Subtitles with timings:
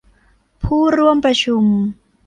[0.63, 1.63] ผู้ร่วมประชุม